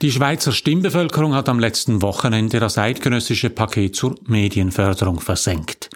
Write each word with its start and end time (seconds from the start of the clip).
Die 0.00 0.12
Schweizer 0.12 0.52
Stimmbevölkerung 0.52 1.34
hat 1.34 1.48
am 1.48 1.58
letzten 1.58 2.02
Wochenende 2.02 2.60
das 2.60 2.78
eidgenössische 2.78 3.50
Paket 3.50 3.96
zur 3.96 4.14
Medienförderung 4.28 5.18
versenkt. 5.18 5.90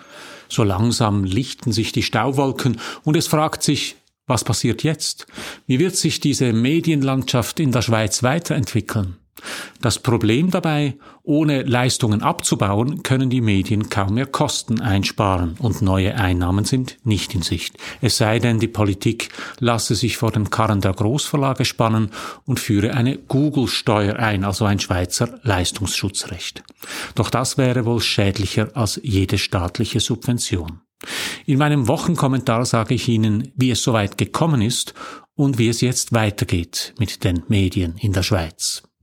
So 0.49 0.65
langsam 0.65 1.23
lichten 1.23 1.71
sich 1.71 1.93
die 1.93 2.03
Stauwolken 2.03 2.81
und 3.05 3.17
es 3.17 3.29
fragt 3.29 3.63
sich, 3.63 3.95
was 4.27 4.43
passiert 4.43 4.83
jetzt? 4.83 5.29
Wie 5.69 5.79
wird 5.79 5.95
sich 5.95 6.19
diese 6.19 6.53
Medienlandschaft 6.53 7.61
in 7.61 7.71
der 7.71 7.83
Schweiz 7.83 8.25
weiterentwickeln? 8.25 9.19
Das 9.81 9.99
Problem 9.99 10.51
dabei, 10.51 10.97
ohne 11.25 11.63
Leistungen 11.63 12.23
abzubauen, 12.23 13.03
können 13.03 13.31
die 13.31 13.41
Medien 13.41 13.89
kaum 13.89 14.15
mehr 14.15 14.27
Kosten 14.27 14.81
einsparen 14.81 15.57
und 15.59 15.83
neue 15.83 16.15
Einnahmen 16.17 16.65
sind 16.65 16.99
nicht 17.05 17.35
in 17.35 17.43
Sicht. 17.43 17.77
Es 18.01 18.17
sei 18.17 18.39
denn, 18.39 18.61
die 18.61 18.69
Politik 18.69 19.31
lasse 19.59 19.95
sich 19.95 20.17
vor 20.17 20.31
den 20.31 20.51
Karren 20.51 20.81
der 20.81 20.93
Großverlage 20.93 21.65
spannen 21.65 22.11
und 22.45 22.61
führe 22.61 22.95
eine 22.95 23.19
Google-Steuer 23.19 24.17
ein, 24.17 24.45
also 24.45 24.65
ein 24.65 24.79
Schweizer 24.79 25.41
Leistungsschutzrecht. 25.43 26.63
Doch 27.17 27.31
das 27.31 27.59
wäre 27.59 27.85
wohl 27.85 28.01
schädlicher 28.01 28.71
als 28.75 29.01
jede 29.03 29.39
staatliche 29.39 30.01
Subvention. 30.01 30.81
In 31.47 31.59
meinem 31.59 31.89
Wochenkommentar 31.89 32.65
sage 32.65 32.95
ich 32.95 33.09
Ihnen, 33.09 33.53
wie 33.57 33.73
es 33.73 33.83
soweit 33.83 34.17
gekommen 34.17 34.63
ist 34.63 34.95
und 35.35 35.59
wie 35.59 35.69
es 35.69 35.81
jetzt 35.81 36.13
weitergeht 36.13 36.95
mit 36.99 37.25
den 37.25 37.43
Medien 37.49 37.97
in 37.99 38.13
der 38.13 38.23
Schweiz. 38.23 38.85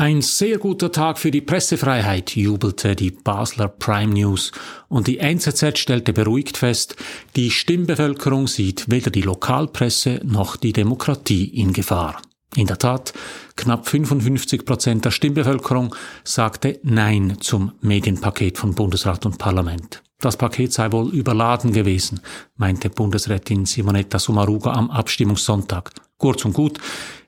Ein 0.00 0.22
sehr 0.22 0.56
guter 0.56 0.90
Tag 0.90 1.18
für 1.18 1.30
die 1.30 1.42
Pressefreiheit, 1.42 2.34
jubelte 2.34 2.96
die 2.96 3.10
Basler 3.10 3.68
Prime 3.68 4.14
News, 4.14 4.50
und 4.88 5.06
die 5.06 5.18
NZZ 5.18 5.76
stellte 5.76 6.14
beruhigt 6.14 6.56
fest, 6.56 6.96
die 7.36 7.50
Stimmbevölkerung 7.50 8.48
sieht 8.48 8.90
weder 8.90 9.10
die 9.10 9.20
Lokalpresse 9.20 10.22
noch 10.24 10.56
die 10.56 10.72
Demokratie 10.72 11.44
in 11.44 11.74
Gefahr. 11.74 12.22
In 12.56 12.66
der 12.66 12.78
Tat, 12.78 13.12
knapp 13.56 13.86
55 13.86 14.64
Prozent 14.64 15.04
der 15.04 15.10
Stimmbevölkerung 15.10 15.94
sagte 16.24 16.80
Nein 16.82 17.36
zum 17.40 17.72
Medienpaket 17.82 18.56
von 18.56 18.74
Bundesrat 18.74 19.26
und 19.26 19.36
Parlament. 19.36 20.02
Das 20.18 20.38
Paket 20.38 20.72
sei 20.72 20.90
wohl 20.92 21.10
überladen 21.10 21.74
gewesen, 21.74 22.20
meinte 22.56 22.88
Bundesrätin 22.88 23.66
Simonetta 23.66 24.18
Sommaruga 24.18 24.72
am 24.72 24.90
Abstimmungssonntag. 24.90 25.92
Kurz 26.20 26.44
und 26.44 26.52
gut, 26.52 26.78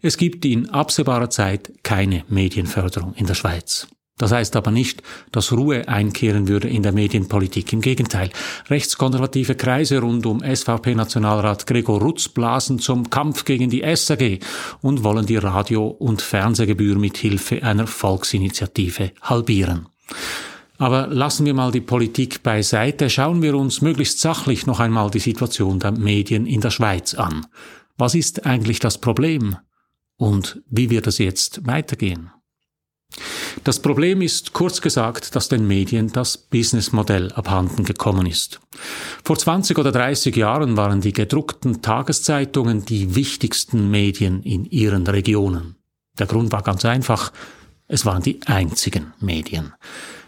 es 0.03 0.19
gibt 0.19 0.45
in 0.45 0.69
absehbarer 0.69 1.31
Zeit 1.31 1.73
keine 1.83 2.25
Medienförderung 2.29 3.15
in 3.15 3.27
der 3.27 3.35
Schweiz. 3.35 3.89
Das 4.19 4.33
heißt 4.33 4.55
aber 4.55 4.71
nicht, 4.71 5.03
dass 5.33 5.51
Ruhe 5.51 5.89
einkehren 5.89 6.47
würde 6.47 6.69
in 6.69 6.83
der 6.83 6.93
Medienpolitik. 6.93 7.73
Im 7.73 7.81
Gegenteil, 7.81 8.29
rechtskonservative 8.69 9.55
Kreise 9.55 10.01
rund 10.01 10.27
um 10.27 10.41
SVP-Nationalrat 10.41 11.67
Gregor 11.67 12.03
Rutz 12.03 12.29
blasen 12.29 12.79
zum 12.79 13.09
Kampf 13.09 13.47
gegen 13.47 13.71
die 13.71 13.83
SAG 13.97 14.41
und 14.83 15.03
wollen 15.03 15.25
die 15.25 15.39
Radio- 15.39 15.87
und 15.87 16.21
Fernsehgebühr 16.21 16.99
mit 16.99 17.17
Hilfe 17.17 17.63
einer 17.63 17.87
Volksinitiative 17.87 19.13
halbieren. 19.23 19.87
Aber 20.77 21.07
lassen 21.07 21.47
wir 21.47 21.55
mal 21.55 21.73
die 21.73 21.81
Politik 21.81 22.43
beiseite, 22.43 23.09
schauen 23.09 23.41
wir 23.41 23.55
uns 23.55 23.81
möglichst 23.81 24.21
sachlich 24.21 24.67
noch 24.67 24.81
einmal 24.81 25.11
die 25.11 25.21
Situation 25.21 25.79
der 25.79 25.93
Medien 25.93 26.45
in 26.45 26.61
der 26.61 26.71
Schweiz 26.71 27.15
an. 27.15 27.47
Was 27.97 28.15
ist 28.15 28.47
eigentlich 28.47 28.79
das 28.79 28.99
Problem? 28.99 29.57
Und 30.17 30.63
wie 30.69 30.91
wird 30.91 31.07
es 31.07 31.19
jetzt 31.19 31.67
weitergehen? 31.67 32.31
Das 33.65 33.81
Problem 33.81 34.23
ist 34.23 34.53
kurz 34.55 34.81
gesagt, 34.81 35.37
dass 35.37 35.49
den 35.49 35.67
Medien 35.67 36.11
das 36.11 36.37
Businessmodell 36.37 37.33
abhanden 37.33 37.85
gekommen 37.85 38.27
ist. 38.27 38.61
Vor 39.25 39.37
20 39.39 39.79
oder 39.79 39.93
30 39.93 40.35
Jahren 40.37 40.77
waren 40.77 41.01
die 41.01 41.13
gedruckten 41.13 41.83
Tageszeitungen 41.83 42.85
die 42.85 43.15
wichtigsten 43.15 43.91
Medien 43.91 44.43
in 44.43 44.65
ihren 44.65 45.07
Regionen. 45.07 45.77
Der 46.19 46.27
Grund 46.27 46.51
war 46.53 46.63
ganz 46.63 46.85
einfach, 46.85 47.33
es 47.89 48.07
waren 48.07 48.23
die 48.23 48.41
einzigen 48.47 49.13
Medien. 49.21 49.75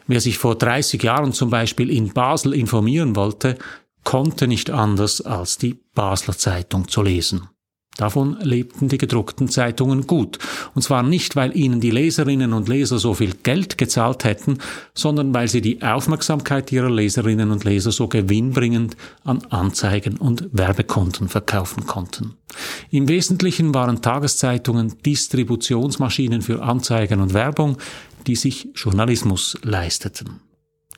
Wer 0.07 0.21
sich 0.21 0.39
vor 0.39 0.57
30 0.57 1.03
Jahren 1.03 1.33
zum 1.33 1.51
Beispiel 1.51 1.91
in 1.91 2.13
Basel 2.13 2.53
informieren 2.53 3.17
wollte, 3.17 3.59
konnte 4.05 4.47
nicht 4.47 4.71
anders 4.71 5.23
als 5.23 5.57
die 5.57 5.81
Basler 5.95 6.37
Zeitung 6.37 6.89
zu 6.89 7.03
lesen. 7.03 7.49
Davon 7.97 8.37
lebten 8.41 8.89
die 8.89 8.99
gedruckten 8.99 9.49
Zeitungen 9.49 10.07
gut. 10.07 10.39
Und 10.75 10.83
zwar 10.83 11.03
nicht, 11.03 11.37
weil 11.37 11.57
ihnen 11.57 11.81
die 11.81 11.93
Leserinnen 11.93 12.53
und 12.53 12.69
Leser 12.69 12.99
so 12.99 13.15
viel 13.15 13.35
Geld 13.43 13.79
gezahlt 13.79 14.25
hätten, 14.25 14.59
sondern 14.95 15.33
weil 15.33 15.47
sie 15.49 15.61
die 15.61 15.81
Aufmerksamkeit 15.83 16.73
ihrer 16.73 16.91
Leserinnen 16.91 17.53
und 17.53 17.65
Leser 17.65 17.93
so 17.93 18.09
gewinnbringend 18.09 18.97
an 19.23 19.45
Anzeigen 19.51 20.17
und 20.17 20.49
Werbekunden 20.53 21.29
verkaufen 21.29 21.87
konnten. 21.87 22.35
Im 22.91 23.09
Wesentlichen 23.09 23.75
waren 23.75 24.03
Tageszeitungen 24.03 24.95
Distributionsmaschinen 25.05 26.43
für 26.43 26.63
Anzeigen 26.63 27.21
und 27.21 27.33
Werbung, 27.33 27.79
die 28.27 28.37
sich 28.37 28.69
Journalismus 28.75 29.57
leisteten. 29.63 30.41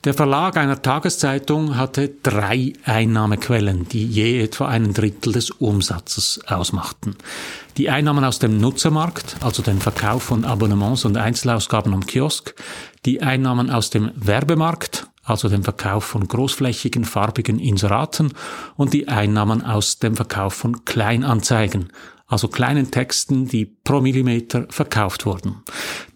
Der 0.07 0.13
Verlag 0.13 0.55
einer 0.55 0.81
Tageszeitung 0.81 1.75
hatte 1.75 2.07
drei 2.23 2.71
Einnahmequellen, 2.85 3.89
die 3.89 4.07
je 4.07 4.41
etwa 4.41 4.69
einen 4.69 4.93
Drittel 4.93 5.33
des 5.33 5.51
Umsatzes 5.51 6.39
ausmachten. 6.47 7.17
Die 7.75 7.89
Einnahmen 7.89 8.23
aus 8.23 8.39
dem 8.39 8.57
Nutzermarkt, 8.57 9.35
also 9.41 9.61
den 9.61 9.81
Verkauf 9.81 10.23
von 10.23 10.45
Abonnements 10.45 11.03
und 11.03 11.17
Einzelausgaben 11.17 11.93
am 11.93 12.05
Kiosk, 12.05 12.55
die 13.05 13.21
Einnahmen 13.21 13.69
aus 13.69 13.89
dem 13.89 14.11
Werbemarkt, 14.15 15.07
also 15.25 15.49
dem 15.49 15.65
Verkauf 15.65 16.05
von 16.05 16.25
großflächigen 16.25 17.03
farbigen 17.03 17.59
Inseraten 17.59 18.31
und 18.77 18.93
die 18.93 19.09
Einnahmen 19.09 19.61
aus 19.61 19.99
dem 19.99 20.15
Verkauf 20.15 20.53
von 20.53 20.85
Kleinanzeigen, 20.85 21.91
also 22.27 22.49
kleinen 22.49 22.91
Texten, 22.91 23.47
die 23.47 23.65
pro 23.65 24.01
Millimeter 24.01 24.67
verkauft 24.69 25.25
wurden. 25.25 25.63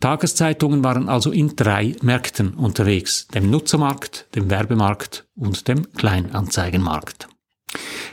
Tageszeitungen 0.01 0.83
waren 0.83 1.09
also 1.09 1.31
in 1.31 1.55
drei 1.55 1.95
Märkten 2.01 2.53
unterwegs, 2.53 3.27
dem 3.27 3.49
Nutzermarkt, 3.49 4.27
dem 4.35 4.49
Werbemarkt 4.49 5.25
und 5.35 5.67
dem 5.67 5.91
Kleinanzeigenmarkt. 5.93 7.29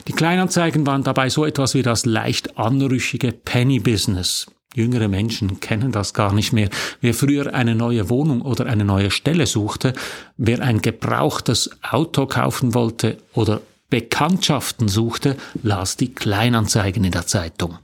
Die 0.06 0.12
Kleinanzeigen 0.12 0.86
waren 0.86 1.02
dabei 1.02 1.28
so 1.28 1.44
etwas 1.44 1.74
wie 1.74 1.82
das 1.82 2.06
leicht 2.06 2.56
anrüchige 2.56 3.32
Penny-Business. 3.32 4.46
Jüngere 4.74 5.08
Menschen 5.08 5.60
kennen 5.60 5.92
das 5.92 6.14
gar 6.14 6.32
nicht 6.32 6.52
mehr. 6.52 6.68
Wer 7.00 7.14
früher 7.14 7.52
eine 7.54 7.74
neue 7.74 8.08
Wohnung 8.10 8.42
oder 8.42 8.66
eine 8.66 8.84
neue 8.84 9.10
Stelle 9.10 9.46
suchte, 9.46 9.92
wer 10.36 10.60
ein 10.60 10.82
gebrauchtes 10.82 11.70
Auto 11.82 12.26
kaufen 12.26 12.74
wollte 12.74 13.18
oder 13.34 13.60
Bekanntschaften 13.90 14.88
suchte, 14.88 15.36
las 15.62 15.96
die 15.96 16.14
Kleinanzeigen 16.14 17.04
in 17.04 17.12
der 17.12 17.26
Zeitung. 17.26 17.78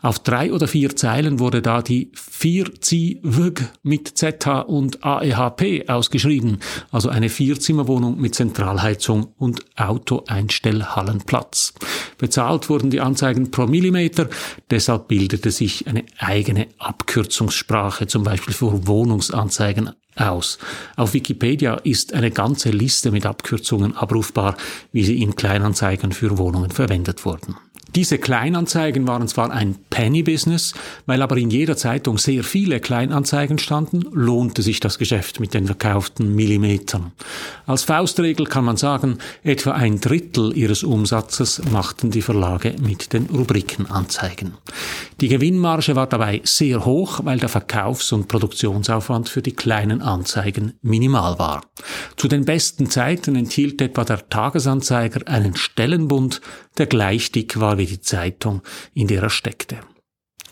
Auf 0.00 0.18
drei 0.18 0.54
oder 0.54 0.66
vier 0.66 0.96
Zeilen 0.96 1.38
wurde 1.38 1.60
da 1.60 1.82
die 1.82 2.10
4-Zi-Wg 2.14 3.68
mit 3.82 4.08
ZH 4.16 4.60
und 4.60 5.04
AEHP 5.04 5.88
ausgeschrieben, 5.88 6.60
also 6.90 7.10
eine 7.10 7.28
Vierzimmerwohnung 7.28 8.18
mit 8.18 8.34
Zentralheizung 8.34 9.34
und 9.36 9.66
Autoeinstellhallenplatz. 9.76 11.74
Bezahlt 12.16 12.70
wurden 12.70 12.88
die 12.88 13.00
Anzeigen 13.00 13.50
pro 13.50 13.66
Millimeter, 13.66 14.30
deshalb 14.70 15.08
bildete 15.08 15.50
sich 15.50 15.86
eine 15.86 16.04
eigene 16.18 16.68
Abkürzungssprache, 16.78 18.06
zum 18.06 18.24
Beispiel 18.24 18.54
für 18.54 18.86
Wohnungsanzeigen 18.86 19.90
aus. 20.20 20.58
Auf 20.96 21.14
Wikipedia 21.14 21.74
ist 21.74 22.14
eine 22.14 22.30
ganze 22.30 22.70
Liste 22.70 23.10
mit 23.10 23.26
Abkürzungen 23.26 23.96
abrufbar, 23.96 24.56
wie 24.92 25.04
sie 25.04 25.22
in 25.22 25.36
Kleinanzeigen 25.36 26.12
für 26.12 26.38
Wohnungen 26.38 26.70
verwendet 26.70 27.24
wurden. 27.24 27.56
Diese 27.94 28.18
Kleinanzeigen 28.18 29.08
waren 29.08 29.26
zwar 29.26 29.50
ein 29.50 29.76
Penny-Business, 29.90 30.74
weil 31.06 31.22
aber 31.22 31.36
in 31.36 31.50
jeder 31.50 31.76
Zeitung 31.76 32.18
sehr 32.18 32.44
viele 32.44 32.78
Kleinanzeigen 32.78 33.58
standen, 33.58 34.04
lohnte 34.12 34.62
sich 34.62 34.78
das 34.78 34.98
Geschäft 34.98 35.40
mit 35.40 35.54
den 35.54 35.66
verkauften 35.66 36.34
Millimetern. 36.34 37.12
Als 37.66 37.82
Faustregel 37.82 38.46
kann 38.46 38.64
man 38.64 38.76
sagen, 38.76 39.18
etwa 39.42 39.72
ein 39.72 40.00
Drittel 40.00 40.56
ihres 40.56 40.84
Umsatzes 40.84 41.62
machten 41.72 42.10
die 42.10 42.22
Verlage 42.22 42.76
mit 42.80 43.12
den 43.12 43.26
Rubrikenanzeigen. 43.26 44.54
Die 45.20 45.28
Gewinnmarge 45.28 45.96
war 45.96 46.06
dabei 46.06 46.40
sehr 46.44 46.84
hoch, 46.84 47.20
weil 47.24 47.38
der 47.38 47.48
Verkaufs- 47.48 48.12
und 48.12 48.28
Produktionsaufwand 48.28 49.28
für 49.28 49.42
die 49.42 49.52
kleinen 49.52 50.00
Anzeigen 50.00 50.74
minimal 50.82 51.38
war. 51.38 51.62
Zu 52.16 52.28
den 52.28 52.44
besten 52.44 52.88
Zeiten 52.88 53.34
enthielt 53.34 53.82
etwa 53.82 54.04
der 54.04 54.28
Tagesanzeiger 54.28 55.26
einen 55.26 55.56
Stellenbund, 55.56 56.40
der 56.78 56.86
gleich 56.86 57.32
dick 57.32 57.58
war 57.60 57.76
wie 57.80 57.86
die 57.86 58.00
Zeitung, 58.00 58.62
in 58.94 59.08
der 59.08 59.22
er 59.22 59.30
steckte. 59.30 59.80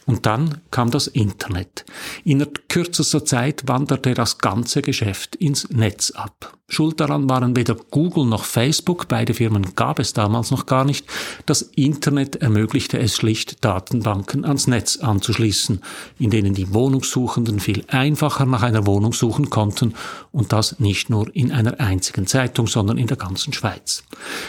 Und 0.06 0.24
dann 0.26 0.62
kam 0.70 0.90
das 0.90 1.06
Internet. 1.06 1.84
Innerhalb 2.24 2.68
kürzester 2.68 3.24
Zeit 3.24 3.68
wanderte 3.68 4.14
das 4.14 4.38
ganze 4.38 4.82
Geschäft 4.82 5.36
ins 5.36 5.68
Netz 5.68 6.10
ab. 6.10 6.57
Schuld 6.70 7.00
daran 7.00 7.30
waren 7.30 7.56
weder 7.56 7.74
Google 7.74 8.26
noch 8.26 8.44
Facebook, 8.44 9.08
beide 9.08 9.32
Firmen 9.32 9.74
gab 9.74 9.98
es 9.98 10.12
damals 10.12 10.50
noch 10.50 10.66
gar 10.66 10.84
nicht. 10.84 11.06
Das 11.46 11.62
Internet 11.62 12.36
ermöglichte 12.36 12.98
es 12.98 13.16
schlicht, 13.16 13.64
Datenbanken 13.64 14.44
ans 14.44 14.66
Netz 14.66 14.98
anzuschließen, 14.98 15.80
in 16.18 16.28
denen 16.28 16.52
die 16.52 16.74
Wohnungssuchenden 16.74 17.58
viel 17.58 17.84
einfacher 17.88 18.44
nach 18.44 18.62
einer 18.62 18.86
Wohnung 18.86 19.14
suchen 19.14 19.48
konnten 19.48 19.94
und 20.30 20.52
das 20.52 20.78
nicht 20.78 21.08
nur 21.08 21.34
in 21.34 21.52
einer 21.52 21.80
einzigen 21.80 22.26
Zeitung, 22.26 22.66
sondern 22.66 22.98
in 22.98 23.06
der 23.06 23.16
ganzen 23.16 23.54
Schweiz. 23.54 24.04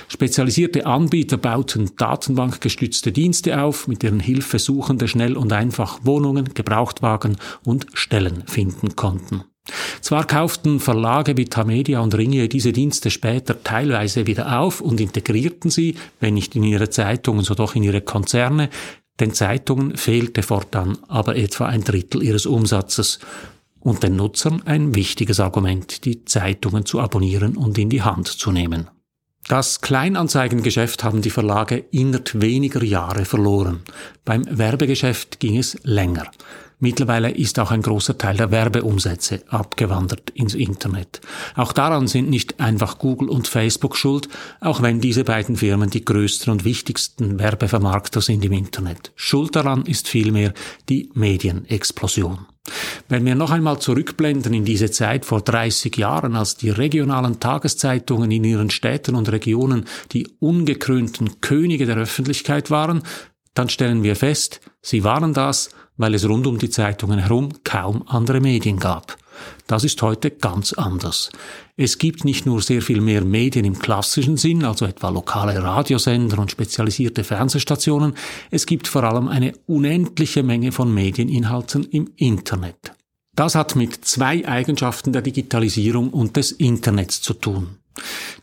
Spezialisierte 0.10 0.86
Anbieter 0.86 1.38
bauten 1.38 1.92
datenbankgestützte 1.96 3.14
Dienste 3.14 3.62
auf, 3.62 3.88
mit 3.88 4.04
deren 4.04 4.20
Hilfe 4.20 4.60
Suchende 4.60 5.08
schnell 5.08 5.38
und 5.38 5.54
einfach 5.54 6.00
Wohnungen, 6.04 6.54
Gebrauchtwagen 6.54 7.38
und 7.64 7.88
Stellen 7.94 8.44
finden 8.46 8.98
konnten. 8.98 9.46
Zwar 10.02 10.26
kauften 10.26 10.80
Verlage 10.80 11.38
wie 11.38 11.46
Tamedia 11.46 12.00
und 12.00 12.16
Ringier 12.16 12.50
diese 12.50 12.72
Dienste 12.72 13.12
später 13.12 13.64
teilweise 13.64 14.28
wieder 14.28 14.60
auf 14.60 14.82
und 14.82 15.00
integrierten 15.00 15.72
sie, 15.72 15.96
wenn 16.20 16.34
nicht 16.34 16.56
in 16.56 16.64
ihre 16.64 16.90
Zeitungen, 16.90 17.44
so 17.44 17.56
doch 17.56 17.76
in 17.76 17.84
ihre 17.84 18.02
Konzerne, 18.02 18.70
den 19.20 19.34
Zeitungen 19.34 19.98
fehlte 19.98 20.44
fortan 20.44 20.98
aber 21.08 21.36
etwa 21.36 21.66
ein 21.66 21.84
Drittel 21.84 22.24
ihres 22.24 22.46
Umsatzes 22.46 23.20
und 23.80 24.04
den 24.04 24.16
Nutzern 24.16 24.62
ein 24.66 24.96
wichtiges 24.96 25.40
Argument, 25.40 26.06
die 26.06 26.26
Zeitungen 26.26 26.86
zu 26.86 27.00
abonnieren 27.00 27.58
und 27.58 27.78
in 27.78 27.90
die 27.90 28.02
Hand 28.02 28.28
zu 28.28 28.52
nehmen. 28.52 28.88
Das 29.50 29.82
Kleinanzeigengeschäft 29.82 31.04
haben 31.04 31.24
die 31.24 31.32
Verlage 31.32 31.84
innerhalb 31.90 32.40
weniger 32.40 32.84
Jahre 32.84 33.26
verloren. 33.26 33.80
Beim 34.24 34.46
Werbegeschäft 34.48 35.40
ging 35.40 35.58
es 35.58 35.76
länger. 35.82 36.30
Mittlerweile 36.78 37.32
ist 37.32 37.58
auch 37.58 37.72
ein 37.72 37.82
großer 37.82 38.16
Teil 38.16 38.38
der 38.38 38.52
Werbeumsätze 38.52 39.42
abgewandert 39.48 40.30
ins 40.30 40.54
Internet. 40.54 41.22
Auch 41.56 41.74
daran 41.74 42.06
sind 42.06 42.30
nicht 42.30 42.60
einfach 42.60 43.00
Google 43.00 43.28
und 43.28 43.48
Facebook 43.48 43.98
schuld, 43.98 44.30
auch 44.62 44.84
wenn 44.84 45.02
diese 45.02 45.24
beiden 45.24 45.56
Firmen 45.56 45.90
die 45.90 46.06
größten 46.06 46.54
und 46.54 46.64
wichtigsten 46.64 47.40
Werbevermarkter 47.40 48.22
sind 48.22 48.46
im 48.46 48.52
Internet. 48.52 49.12
Schuld 49.16 49.56
daran 49.56 49.84
ist 49.88 50.08
vielmehr 50.08 50.54
die 50.90 51.10
Medienexplosion. 51.16 52.46
Wenn 53.08 53.26
wir 53.26 53.36
noch 53.36 53.52
einmal 53.52 53.80
zurückblenden 53.80 54.54
in 54.54 54.66
diese 54.66 54.92
Zeit 54.92 55.26
vor 55.26 55.42
30 55.42 55.96
Jahren, 55.98 56.36
als 56.36 56.56
die 56.58 56.70
regionalen 56.70 57.40
Tageszeitungen 57.40 58.32
in 58.32 58.44
ihren 58.44 58.70
Städten 58.70 59.16
und 59.16 59.32
Regionen 59.32 59.86
die 60.12 60.28
ungekrönten 60.40 61.42
Könige 61.42 61.86
der 61.86 61.98
Öffentlichkeit 61.98 62.72
waren, 62.72 63.04
dann 63.54 63.70
stellen 63.70 64.04
wir 64.04 64.16
fest, 64.16 64.62
sie 64.82 65.04
waren 65.04 65.34
das, 65.34 65.70
weil 65.98 66.14
es 66.16 66.28
rund 66.28 66.48
um 66.48 66.58
die 66.58 66.70
Zeitungen 66.70 67.20
herum 67.20 67.50
kaum 67.64 68.04
andere 68.08 68.40
Medien 68.40 68.80
gab. 68.80 69.18
Das 69.68 69.84
ist 69.84 70.02
heute 70.02 70.32
ganz 70.32 70.74
anders. 70.74 71.32
Es 71.78 71.98
gibt 71.98 72.26
nicht 72.26 72.46
nur 72.46 72.62
sehr 72.62 72.82
viel 72.82 73.02
mehr 73.02 73.24
Medien 73.24 73.66
im 73.66 73.80
klassischen 73.80 74.38
Sinn, 74.38 74.66
also 74.66 74.86
etwa 74.86 75.10
lokale 75.10 75.62
Radiosender 75.64 76.40
und 76.40 76.52
spezialisierte 76.52 77.24
Fernsehstationen, 77.24 78.16
es 78.52 78.66
gibt 78.66 78.88
vor 78.88 79.04
allem 79.04 79.28
eine 79.28 79.54
unendliche 79.68 80.44
Menge 80.44 80.72
von 80.72 80.94
Medieninhalten 80.94 81.84
im 81.86 82.10
Internet. 82.16 82.94
Das 83.36 83.56
hat 83.56 83.76
mit 83.76 84.04
zwei 84.04 84.46
Eigenschaften 84.48 85.14
der 85.14 85.22
Digitalisierung 85.22 86.10
und 86.10 86.36
des 86.36 86.52
Internets 86.52 87.22
zu 87.22 87.34
tun. 87.34 87.78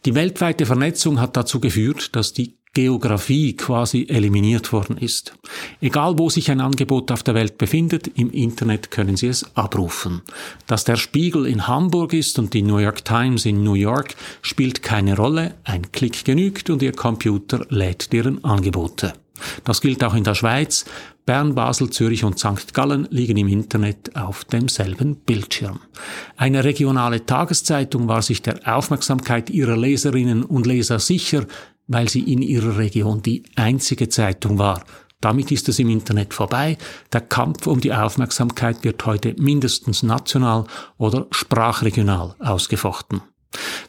Die 0.05 0.15
weltweite 0.15 0.67
Vernetzung 0.67 1.21
hat 1.21 1.37
dazu 1.37 1.61
geführt, 1.61 2.15
dass 2.17 2.33
die 2.33 2.57
Geografie 2.77 3.57
quasi 3.57 4.05
eliminiert 4.07 4.71
worden 4.71 4.99
ist. 4.99 5.33
Egal 5.81 6.19
wo 6.19 6.29
sich 6.29 6.51
ein 6.51 6.61
Angebot 6.61 7.11
auf 7.11 7.23
der 7.23 7.35
Welt 7.35 7.57
befindet, 7.57 8.07
im 8.19 8.31
Internet 8.31 8.91
können 8.91 9.17
Sie 9.17 9.29
es 9.29 9.57
abrufen. 9.57 10.21
Dass 10.67 10.85
der 10.85 10.97
Spiegel 10.97 11.47
in 11.47 11.67
Hamburg 11.67 12.13
ist 12.13 12.39
und 12.39 12.53
die 12.53 12.61
New 12.61 12.77
York 12.77 13.03
Times 13.03 13.47
in 13.47 13.65
New 13.65 13.73
York, 13.73 14.15
spielt 14.43 14.83
keine 14.83 15.17
Rolle, 15.17 15.55
ein 15.65 15.91
Klick 15.91 16.27
genügt 16.27 16.69
und 16.69 16.83
Ihr 16.83 16.93
Computer 16.93 17.65
lädt 17.71 18.13
deren 18.13 18.45
Angebote. 18.45 19.15
Das 19.65 19.81
gilt 19.81 20.05
auch 20.05 20.15
in 20.15 20.25
der 20.25 20.35
Schweiz. 20.35 20.85
Bern, 21.25 21.55
Basel, 21.55 21.89
Zürich 21.89 22.25
und 22.25 22.39
St. 22.39 22.75
Gallen 22.75 23.09
liegen 23.11 23.39
im 23.39 23.49
Internet 23.49 24.15
auf 24.17 24.45
demselben 24.45 25.17
Bildschirm. 25.17 25.81
Eine 26.37 26.63
regionale 26.63 27.25
Tageszeitung 27.25 28.07
war 28.07 28.21
sich 28.21 28.43
der 28.43 28.61
Aufmerksamkeit 28.77 29.49
ihrer 29.49 29.77
Leserinnen 29.79 30.45
und 30.45 30.67
Leser 30.67 30.99
sicher, 30.99 31.47
weil 31.87 32.09
sie 32.09 32.21
in 32.33 32.43
ihrer 32.43 32.79
Region 32.79 33.23
die 33.23 33.45
einzige 33.55 34.09
Zeitung 34.09 34.59
war. 34.59 34.85
Damit 35.21 35.51
ist 35.51 35.69
es 35.69 35.79
im 35.79 35.89
Internet 35.89 36.35
vorbei. 36.35 36.77
Der 37.13 37.23
Kampf 37.23 37.67
um 37.67 37.81
die 37.81 37.93
Aufmerksamkeit 37.93 38.85
wird 38.85 39.05
heute 39.07 39.35
mindestens 39.39 40.03
national 40.03 40.67
oder 40.99 41.27
sprachregional 41.31 42.35
ausgefochten. 42.39 43.23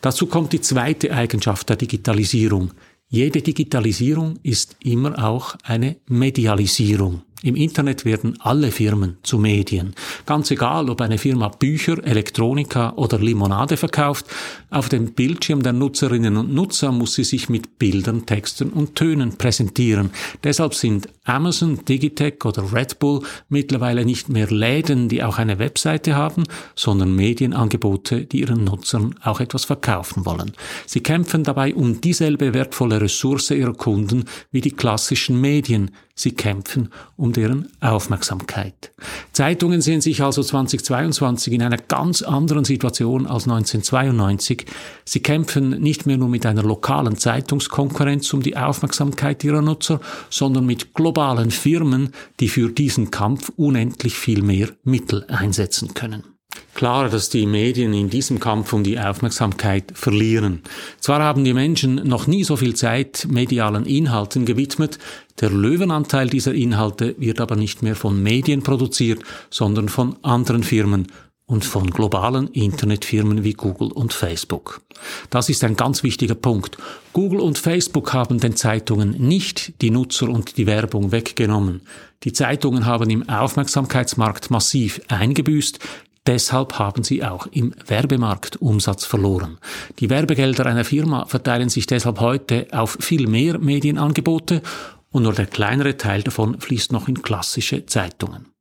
Dazu 0.02 0.28
kommt 0.28 0.54
die 0.54 0.62
zweite 0.62 1.14
Eigenschaft 1.14 1.70
der 1.70 1.76
Digitalisierung. 1.76 2.72
Jede 3.10 3.42
Digitalisierung 3.42 4.40
ist 4.44 4.78
immer 4.84 5.24
auch 5.24 5.56
eine 5.64 5.98
Medialisierung. 6.08 7.24
Im 7.44 7.56
Internet 7.56 8.04
werden 8.04 8.36
alle 8.40 8.72
Firmen 8.72 9.18
zu 9.22 9.38
Medien. 9.38 9.94
Ganz 10.26 10.50
egal, 10.50 10.90
ob 10.90 11.02
eine 11.02 11.20
Firma 11.20 11.50
Bücher, 11.50 12.04
Elektronika 12.04 12.94
oder 12.96 13.20
Limonade 13.20 13.78
verkauft, 13.78 14.26
auf 14.72 14.90
dem 14.90 15.14
Bildschirm 15.14 15.62
der 15.62 15.74
Nutzerinnen 15.74 16.36
und 16.36 16.52
Nutzer 16.52 16.92
muss 16.92 17.14
sie 17.14 17.24
sich 17.24 17.48
mit 17.48 17.78
Bildern, 17.78 18.26
Texten 18.26 18.70
und 18.70 18.96
Tönen 18.96 19.38
präsentieren. 19.38 20.10
Deshalb 20.44 20.74
sind 20.74 21.10
Amazon, 21.26 21.86
Digitech 21.86 22.44
oder 22.44 22.74
Red 22.74 22.98
Bull 22.98 23.22
mittlerweile 23.50 24.04
nicht 24.04 24.30
mehr 24.30 24.48
Läden, 24.48 25.08
die 25.08 25.22
auch 25.22 25.38
eine 25.38 25.60
Webseite 25.60 26.16
haben, 26.16 26.44
sondern 26.76 27.16
Medienangebote, 27.16 28.26
die 28.26 28.40
ihren 28.40 28.64
Nutzern 28.64 29.14
auch 29.22 29.40
etwas 29.40 29.66
verkaufen 29.66 30.26
wollen. 30.26 30.54
Sie 30.88 31.02
kämpfen 31.02 31.44
dabei 31.44 31.76
um 31.76 32.02
dieselbe 32.02 32.56
wertvolle 32.56 33.00
Ressource 33.00 33.52
ihrer 33.52 33.76
Kunden 33.76 34.26
wie 34.50 34.62
die 34.62 34.72
klassischen 34.72 35.40
Medien, 35.40 35.92
Sie 36.20 36.32
kämpfen 36.32 36.90
um 37.16 37.32
deren 37.32 37.72
Aufmerksamkeit. 37.80 38.92
Zeitungen 39.34 39.82
sehen 39.82 40.02
sich 40.02 40.24
also 40.24 40.42
2022 40.42 41.54
in 41.54 41.62
einer 41.62 41.78
ganz 41.78 42.24
anderen 42.24 42.66
Situation 42.66 43.28
als 43.28 43.44
1992. 43.44 44.66
Sie 45.06 45.20
kämpfen 45.20 45.70
nicht 45.80 46.08
mehr 46.08 46.18
nur 46.18 46.28
mit 46.28 46.48
einer 46.48 46.64
lokalen 46.64 47.18
Zeitungskonkurrenz 47.18 48.34
um 48.34 48.42
die 48.42 48.58
Aufmerksamkeit 48.58 49.44
ihrer 49.44 49.62
Nutzer, 49.62 50.02
sondern 50.32 50.66
mit 50.66 50.96
globalen 50.96 51.52
Firmen, 51.52 52.10
die 52.40 52.50
für 52.50 52.70
diesen 52.70 53.12
Kampf 53.12 53.52
unendlich 53.56 54.18
viel 54.18 54.42
mehr 54.42 54.70
Mittel 54.84 55.24
einsetzen 55.28 55.94
können. 55.94 56.37
Klar, 56.74 57.10
dass 57.10 57.30
die 57.30 57.46
Medien 57.46 57.94
in 57.94 58.10
diesem 58.10 58.40
Kampf 58.40 58.74
um 58.74 58.84
die 58.84 59.00
Aufmerksamkeit 59.00 59.92
verlieren. 59.96 60.62
Zwar 61.00 61.22
haben 61.22 61.44
die 61.44 61.54
Menschen 61.54 61.96
noch 62.08 62.28
nie 62.28 62.44
so 62.44 62.56
viel 62.56 62.76
Zeit 62.76 63.28
medialen 63.30 63.86
Inhalten 63.86 64.46
gewidmet, 64.46 65.00
der 65.40 65.52
Löwenanteil 65.52 66.30
dieser 66.30 66.54
Inhalte 66.54 67.16
wird 67.20 67.40
aber 67.40 67.56
nicht 67.56 67.84
mehr 67.84 67.96
von 67.96 68.22
Medien 68.24 68.64
produziert, 68.64 69.22
sondern 69.52 69.88
von 69.88 70.16
anderen 70.24 70.64
Firmen 70.64 71.08
und 71.46 71.64
von 71.64 71.90
globalen 71.90 72.50
Internetfirmen 72.50 73.44
wie 73.44 73.54
Google 73.54 73.92
und 73.92 74.14
Facebook. 74.14 74.82
Das 75.30 75.48
ist 75.48 75.64
ein 75.64 75.76
ganz 75.76 76.04
wichtiger 76.04 76.36
Punkt. 76.36 76.78
Google 77.14 77.40
und 77.40 77.58
Facebook 77.58 78.14
haben 78.14 78.40
den 78.40 78.56
Zeitungen 78.56 79.12
nicht 79.12 79.82
die 79.82 79.92
Nutzer 79.92 80.28
und 80.28 80.58
die 80.58 80.68
Werbung 80.68 81.12
weggenommen. 81.12 81.82
Die 82.24 82.34
Zeitungen 82.34 82.86
haben 82.86 83.10
im 83.10 83.30
Aufmerksamkeitsmarkt 83.30 84.52
massiv 84.52 85.00
eingebüßt, 85.08 85.80
Deshalb 86.28 86.78
haben 86.78 87.04
sie 87.06 87.24
auch 87.24 87.48
im 87.48 87.74
Werbemarkt 87.86 88.58
Umsatz 88.58 89.06
verloren. 89.06 89.60
Die 90.00 90.10
Werbegelder 90.10 90.66
einer 90.66 90.84
Firma 90.84 91.26
verteilen 91.26 91.70
sich 91.70 91.88
deshalb 91.88 92.20
heute 92.20 92.68
auf 92.72 92.98
viel 93.00 93.28
mehr 93.28 93.58
Medienangebote 93.60 94.62
und 95.10 95.24
nur 95.24 95.34
der 95.34 95.46
kleinere 95.46 95.96
Teil 95.96 96.24
davon 96.24 96.60
fließt 96.60 96.92
noch 96.92 97.08
in 97.08 97.22
klassische 97.22 97.86
Zeitungen. 97.86 98.57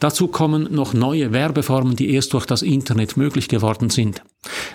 Dazu 0.00 0.28
kommen 0.28 0.68
noch 0.70 0.94
neue 0.94 1.32
Werbeformen, 1.32 1.94
die 1.94 2.10
erst 2.14 2.32
durch 2.32 2.46
das 2.46 2.62
Internet 2.62 3.18
möglich 3.18 3.48
geworden 3.48 3.90
sind. 3.90 4.22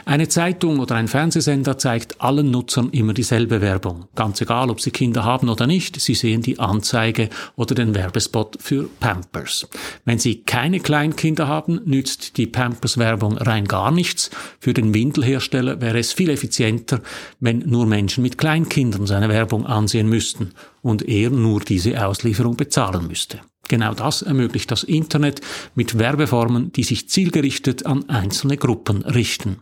Eine 0.05 0.27
Zeitung 0.27 0.79
oder 0.79 0.94
ein 0.94 1.08
Fernsehsender 1.08 1.79
zeigt 1.79 2.22
allen 2.22 2.51
Nutzern 2.51 2.91
immer 2.91 3.15
dieselbe 3.15 3.60
Werbung. 3.60 4.05
Ganz 4.13 4.39
egal, 4.41 4.70
ob 4.70 4.79
sie 4.79 4.91
Kinder 4.91 5.24
haben 5.24 5.50
oder 5.50 5.65
nicht, 5.65 6.00
sie 6.00 6.13
sehen 6.13 6.44
die 6.44 6.60
Anzeige 6.60 7.29
oder 7.55 7.74
den 7.74 7.96
Werbespot 7.96 8.58
für 8.62 8.88
Pampers. 9.00 9.67
Wenn 10.05 10.20
sie 10.20 10.44
keine 10.44 10.79
Kleinkinder 10.79 11.48
haben, 11.48 11.82
nützt 11.86 12.38
die 12.38 12.46
Pampers-Werbung 12.46 13.39
rein 13.39 13.65
gar 13.65 13.89
nichts. 13.89 14.29
Für 14.60 14.75
den 14.75 14.94
Windelhersteller 14.94 15.82
wäre 15.82 15.98
es 15.98 16.13
viel 16.13 16.29
effizienter, 16.29 17.01
wenn 17.39 17.60
nur 17.65 17.88
Menschen 17.88 18.22
mit 18.22 18.38
Kleinkindern 18.38 19.08
seine 19.08 19.29
Werbung 19.29 19.65
ansehen 19.65 20.08
müssten 20.08 20.51
und 20.84 21.01
er 21.01 21.32
nur 21.32 21.62
diese 21.62 22.05
Auslieferung 22.05 22.55
bezahlen 22.58 23.08
müsste. 23.08 23.39
Genau 23.67 23.93
das 23.93 24.22
ermöglicht 24.22 24.69
das 24.72 24.84
Internet 24.84 25.41
mit 25.74 25.98
Werbeformen, 25.98 26.72
die 26.72 26.84
sich 26.84 27.10
zielgerichtet 27.10 27.86
an 27.86 28.07
einzelne 28.10 28.57
Gruppen 28.57 29.03
richten. 29.03 29.62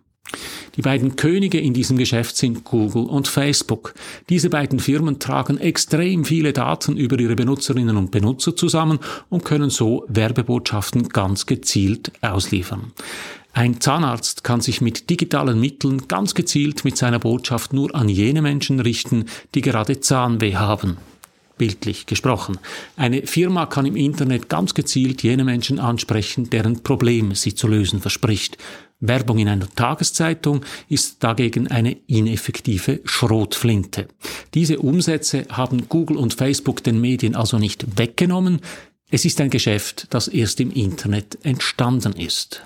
Die 0.76 0.82
beiden 0.82 1.16
Könige 1.16 1.60
in 1.60 1.74
diesem 1.74 1.98
Geschäft 1.98 2.36
sind 2.36 2.64
Google 2.64 3.06
und 3.06 3.28
Facebook. 3.28 3.94
Diese 4.30 4.50
beiden 4.50 4.80
Firmen 4.80 5.20
tragen 5.20 5.60
extrem 5.60 6.26
viele 6.26 6.54
Daten 6.54 6.98
über 6.98 7.20
ihre 7.20 7.36
Benutzerinnen 7.36 7.98
und 7.98 8.10
Benutzer 8.10 8.56
zusammen 8.56 9.00
und 9.30 9.46
können 9.46 9.70
so 9.70 10.06
Werbebotschaften 10.08 11.10
ganz 11.10 11.46
gezielt 11.46 12.12
ausliefern. 12.22 12.92
Ein 13.54 13.80
Zahnarzt 13.82 14.44
kann 14.44 14.62
sich 14.62 14.82
mit 14.82 15.12
digitalen 15.12 15.60
Mitteln 15.60 16.08
ganz 16.08 16.34
gezielt 16.34 16.84
mit 16.84 16.98
seiner 16.98 17.20
Botschaft 17.20 17.72
nur 17.72 17.94
an 17.94 18.10
jene 18.10 18.42
Menschen 18.42 18.80
richten, 18.80 19.26
die 19.54 19.62
gerade 19.62 20.00
Zahnweh 20.00 20.56
haben 20.56 20.98
bildlich 21.58 22.06
gesprochen. 22.06 22.60
Eine 22.96 23.26
Firma 23.28 23.66
kann 23.66 23.86
im 23.86 23.96
Internet 23.96 24.50
ganz 24.50 24.74
gezielt 24.74 25.24
jene 25.24 25.44
Menschen 25.44 25.80
ansprechen, 25.80 26.50
deren 26.50 26.84
Problem 26.84 27.36
sie 27.36 27.56
zu 27.56 27.68
lösen 27.68 28.02
verspricht. 28.02 28.58
Werbung 29.00 29.40
in 29.40 29.50
einer 29.50 29.70
Tageszeitung 29.70 30.64
ist 30.88 31.24
dagegen 31.24 31.68
eine 31.68 31.98
ineffektive 32.08 33.02
Schrotflinte. 33.04 34.08
Diese 34.54 34.80
Umsätze 34.80 35.46
haben 35.50 35.90
Google 35.90 36.18
und 36.18 36.34
Facebook 36.34 36.84
den 36.84 37.02
Medien 37.02 37.36
also 37.36 37.60
nicht 37.60 37.98
weggenommen, 37.98 38.62
es 39.16 39.26
ist 39.26 39.40
ein 39.42 39.52
Geschäft, 39.52 40.08
das 40.10 40.28
erst 40.28 40.60
im 40.60 40.72
Internet 40.72 41.38
entstanden 41.44 42.14
ist. 42.14 42.66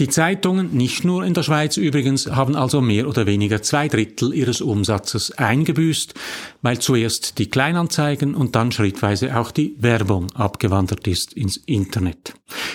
Die 0.00 0.08
Zeitungen, 0.08 0.76
nicht 0.76 1.04
nur 1.04 1.24
in 1.24 1.34
der 1.34 1.44
Schweiz 1.44 1.76
übrigens, 1.76 2.26
haben 2.26 2.56
also 2.56 2.80
mehr 2.80 3.06
oder 3.06 3.26
weniger 3.26 3.62
zwei 3.62 3.86
Drittel 3.86 4.34
ihres 4.34 4.60
Umsatzes 4.60 5.30
eingebüßt, 5.30 6.14
weil 6.62 6.80
zuerst 6.80 7.38
die 7.38 7.48
Kleinanzeigen 7.48 8.34
und 8.34 8.56
dann 8.56 8.72
schrittweise 8.72 9.38
auch 9.38 9.52
die 9.52 9.76
Werbung 9.78 10.32
abgewandert 10.32 11.06
ist 11.06 11.34
ins 11.34 11.58
Internet. 11.58 12.34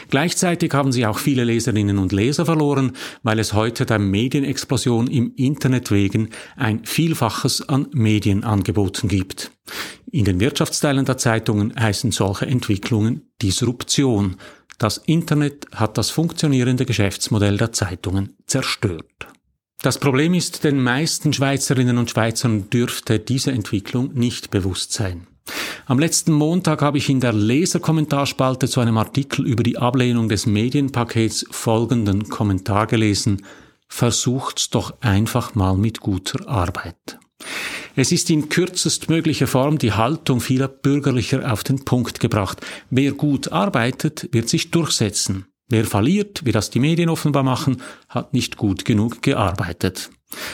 Gleichzeitig 0.09 0.73
haben 0.73 0.93
sie 0.93 1.05
auch 1.05 1.19
viele 1.19 1.43
Leserinnen 1.43 1.97
und 1.97 2.13
Leser 2.13 2.45
verloren, 2.45 2.93
weil 3.21 3.39
es 3.39 3.51
heute 3.51 3.85
der 3.85 3.99
Medienexplosion 3.99 5.07
im 5.07 5.33
Internet 5.35 5.91
wegen 5.91 6.29
ein 6.55 6.85
Vielfaches 6.85 7.67
an 7.67 7.87
Medienangeboten 7.91 9.09
gibt. 9.09 9.51
In 10.09 10.23
den 10.23 10.39
Wirtschaftsteilen 10.39 11.03
der 11.03 11.17
Zeitungen 11.17 11.73
heißen 11.77 12.11
solche 12.11 12.45
Entwicklungen 12.45 13.29
Disruption, 13.41 14.37
das 14.79 14.97
Internet 14.97 15.67
hat 15.75 15.97
das 15.97 16.09
funktionierende 16.09 16.85
Geschäftsmodell 16.85 17.57
der 17.57 17.71
Zeitungen 17.71 18.35
zerstört. 18.47 19.27
Das 19.81 19.99
Problem 19.99 20.33
ist, 20.33 20.63
den 20.63 20.81
meisten 20.81 21.31
Schweizerinnen 21.31 21.97
und 21.97 22.09
Schweizern 22.09 22.69
dürfte 22.69 23.19
diese 23.19 23.51
Entwicklung 23.51 24.13
nicht 24.13 24.51
bewusst 24.51 24.91
sein. 24.91 25.27
Am 25.85 25.99
letzten 25.99 26.31
Montag 26.33 26.81
habe 26.81 26.97
ich 26.97 27.09
in 27.09 27.19
der 27.19 27.33
Leserkommentarspalte 27.33 28.67
zu 28.67 28.79
einem 28.79 28.97
Artikel 28.97 29.47
über 29.47 29.63
die 29.63 29.77
Ablehnung 29.77 30.29
des 30.29 30.45
Medienpakets 30.45 31.45
folgenden 31.51 32.29
Kommentar 32.29 32.87
gelesen. 32.87 33.45
Versucht's 33.87 34.69
doch 34.69 34.93
einfach 35.01 35.55
mal 35.55 35.75
mit 35.75 35.99
guter 35.99 36.47
Arbeit. 36.47 37.19
Es 37.95 38.11
ist 38.11 38.29
in 38.29 38.49
kürzestmöglicher 38.49 39.47
Form 39.47 39.77
die 39.77 39.91
Haltung 39.91 40.39
vieler 40.39 40.67
Bürgerlicher 40.67 41.51
auf 41.51 41.63
den 41.63 41.83
Punkt 41.85 42.19
gebracht. 42.19 42.65
Wer 42.89 43.11
gut 43.11 43.51
arbeitet, 43.51 44.29
wird 44.31 44.49
sich 44.49 44.71
durchsetzen. 44.71 45.45
Wer 45.67 45.85
verliert, 45.85 46.45
wie 46.45 46.51
das 46.51 46.69
die 46.69 46.79
Medien 46.79 47.09
offenbar 47.09 47.43
machen, 47.43 47.81
hat 48.07 48.33
nicht 48.33 48.57
gut 48.57 48.85
genug 48.85 49.21
gearbeitet. 49.21 50.09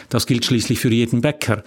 Das 0.10 0.28
gilt 0.28 0.46
schließlich 0.46 0.80
für 0.80 0.92
jeden 0.92 1.22
Bäcker. 1.22 1.64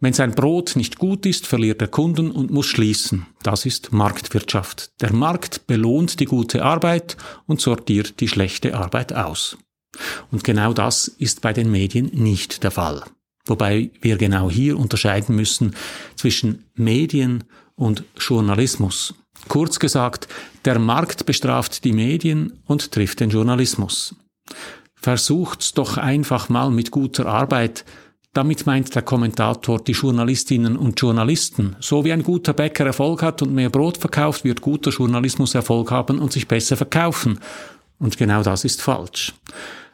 Wenn 0.00 0.14
sein 0.14 0.34
Brot 0.34 0.76
nicht 0.76 0.98
gut 0.98 1.26
ist, 1.26 1.46
verliert 1.46 1.82
er 1.82 1.88
Kunden 1.88 2.30
und 2.30 2.50
muss 2.50 2.66
schließen. 2.66 3.26
Das 3.42 3.66
ist 3.66 3.92
Marktwirtschaft. 3.92 4.90
Der 5.00 5.12
Markt 5.12 5.66
belohnt 5.66 6.20
die 6.20 6.24
gute 6.24 6.64
Arbeit 6.64 7.18
und 7.46 7.60
sortiert 7.60 8.20
die 8.20 8.28
schlechte 8.28 8.74
Arbeit 8.74 9.12
aus. 9.12 9.58
Und 10.30 10.42
genau 10.42 10.72
das 10.72 11.08
ist 11.08 11.42
bei 11.42 11.52
den 11.52 11.70
Medien 11.70 12.10
nicht 12.14 12.62
der 12.62 12.70
Fall. 12.70 13.04
Wobei 13.50 13.90
wir 14.00 14.16
genau 14.16 14.48
hier 14.48 14.78
unterscheiden 14.78 15.34
müssen 15.34 15.74
zwischen 16.14 16.66
Medien 16.76 17.42
und 17.74 18.04
Journalismus. 18.16 19.12
Kurz 19.48 19.80
gesagt, 19.80 20.28
der 20.64 20.78
Markt 20.78 21.26
bestraft 21.26 21.82
die 21.82 21.92
Medien 21.92 22.60
und 22.66 22.92
trifft 22.92 23.18
den 23.18 23.30
Journalismus. 23.30 24.14
Versucht's 24.94 25.74
doch 25.74 25.96
einfach 25.96 26.48
mal 26.48 26.70
mit 26.70 26.92
guter 26.92 27.26
Arbeit. 27.26 27.84
Damit 28.34 28.66
meint 28.66 28.94
der 28.94 29.02
Kommentator 29.02 29.82
die 29.82 29.92
Journalistinnen 29.92 30.76
und 30.76 31.00
Journalisten. 31.00 31.74
So 31.80 32.04
wie 32.04 32.12
ein 32.12 32.22
guter 32.22 32.52
Bäcker 32.52 32.86
Erfolg 32.86 33.20
hat 33.20 33.42
und 33.42 33.52
mehr 33.52 33.70
Brot 33.70 33.96
verkauft, 33.98 34.44
wird 34.44 34.60
guter 34.60 34.92
Journalismus 34.92 35.56
Erfolg 35.56 35.90
haben 35.90 36.20
und 36.20 36.32
sich 36.32 36.46
besser 36.46 36.76
verkaufen. 36.76 37.40
Und 37.98 38.16
genau 38.16 38.44
das 38.44 38.64
ist 38.64 38.80
falsch. 38.80 39.34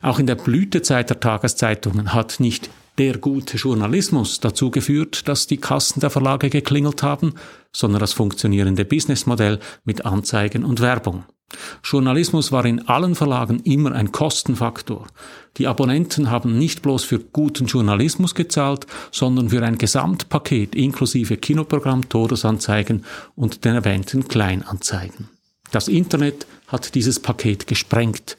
Auch 0.02 0.18
in 0.18 0.26
der 0.26 0.34
Blütezeit 0.34 1.08
der 1.08 1.20
Tageszeitungen 1.20 2.12
hat 2.12 2.38
nicht 2.38 2.68
der 2.98 3.18
gute 3.18 3.56
Journalismus 3.56 4.40
dazu 4.40 4.70
geführt, 4.70 5.28
dass 5.28 5.46
die 5.46 5.58
Kassen 5.58 6.00
der 6.00 6.10
Verlage 6.10 6.50
geklingelt 6.50 7.02
haben, 7.02 7.34
sondern 7.72 8.00
das 8.00 8.12
funktionierende 8.12 8.84
Businessmodell 8.84 9.60
mit 9.84 10.06
Anzeigen 10.06 10.64
und 10.64 10.80
Werbung. 10.80 11.24
Journalismus 11.84 12.50
war 12.50 12.64
in 12.64 12.88
allen 12.88 13.14
Verlagen 13.14 13.60
immer 13.60 13.92
ein 13.92 14.10
Kostenfaktor. 14.10 15.06
Die 15.58 15.68
Abonnenten 15.68 16.30
haben 16.30 16.58
nicht 16.58 16.82
bloß 16.82 17.04
für 17.04 17.20
guten 17.20 17.66
Journalismus 17.66 18.34
gezahlt, 18.34 18.86
sondern 19.12 19.50
für 19.50 19.62
ein 19.62 19.78
Gesamtpaket 19.78 20.74
inklusive 20.74 21.36
Kinoprogramm, 21.36 22.08
Todesanzeigen 22.08 23.04
und 23.36 23.64
den 23.64 23.76
erwähnten 23.76 24.26
Kleinanzeigen. 24.26 25.28
Das 25.70 25.88
Internet 25.88 26.46
hat 26.66 26.94
dieses 26.94 27.20
Paket 27.20 27.66
gesprengt 27.66 28.36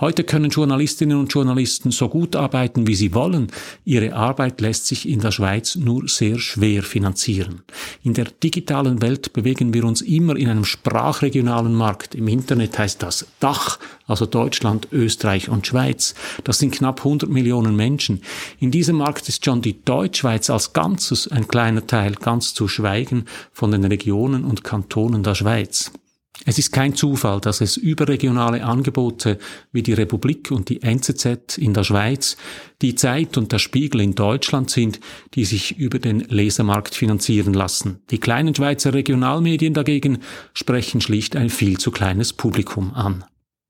Heute 0.00 0.24
können 0.24 0.48
Journalistinnen 0.48 1.18
und 1.18 1.30
Journalisten 1.30 1.90
so 1.90 2.08
gut 2.08 2.34
arbeiten, 2.34 2.86
wie 2.86 2.94
sie 2.94 3.12
wollen. 3.12 3.48
Ihre 3.84 4.14
Arbeit 4.14 4.62
lässt 4.62 4.86
sich 4.86 5.06
in 5.06 5.20
der 5.20 5.30
Schweiz 5.30 5.76
nur 5.76 6.08
sehr 6.08 6.38
schwer 6.38 6.82
finanzieren. 6.82 7.60
In 8.02 8.14
der 8.14 8.24
digitalen 8.42 9.02
Welt 9.02 9.34
bewegen 9.34 9.74
wir 9.74 9.84
uns 9.84 10.00
immer 10.00 10.36
in 10.36 10.48
einem 10.48 10.64
sprachregionalen 10.64 11.74
Markt. 11.74 12.14
Im 12.14 12.28
Internet 12.28 12.78
heißt 12.78 13.02
das 13.02 13.26
Dach, 13.40 13.78
also 14.06 14.24
Deutschland, 14.24 14.88
Österreich 14.90 15.50
und 15.50 15.66
Schweiz. 15.66 16.14
Das 16.44 16.58
sind 16.58 16.74
knapp 16.74 17.00
100 17.00 17.28
Millionen 17.28 17.76
Menschen. 17.76 18.22
In 18.58 18.70
diesem 18.70 18.96
Markt 18.96 19.28
ist 19.28 19.44
schon 19.44 19.60
die 19.60 19.84
Deutschschweiz 19.84 20.48
als 20.48 20.72
Ganzes 20.72 21.28
ein 21.28 21.46
kleiner 21.46 21.86
Teil, 21.86 22.14
ganz 22.14 22.54
zu 22.54 22.68
schweigen 22.68 23.26
von 23.52 23.70
den 23.70 23.84
Regionen 23.84 24.44
und 24.44 24.64
Kantonen 24.64 25.22
der 25.22 25.34
Schweiz. 25.34 25.92
Es 26.46 26.58
ist 26.58 26.72
kein 26.72 26.94
Zufall, 26.94 27.40
dass 27.40 27.60
es 27.60 27.76
überregionale 27.76 28.64
Angebote 28.64 29.38
wie 29.72 29.82
die 29.82 29.92
Republik 29.92 30.50
und 30.50 30.70
die 30.70 30.82
NZZ 30.82 31.58
in 31.58 31.74
der 31.74 31.84
Schweiz, 31.84 32.36
die 32.80 32.94
Zeit 32.94 33.36
und 33.36 33.52
der 33.52 33.58
Spiegel 33.58 34.00
in 34.00 34.14
Deutschland 34.14 34.70
sind, 34.70 35.00
die 35.34 35.44
sich 35.44 35.76
über 35.76 35.98
den 35.98 36.20
Lesermarkt 36.20 36.94
finanzieren 36.94 37.52
lassen. 37.52 38.00
Die 38.10 38.18
kleinen 38.18 38.54
Schweizer 38.54 38.94
Regionalmedien 38.94 39.74
dagegen 39.74 40.20
sprechen 40.54 41.00
schlicht 41.00 41.36
ein 41.36 41.50
viel 41.50 41.78
zu 41.78 41.90
kleines 41.90 42.32
Publikum 42.32 42.94
an. 42.94 43.24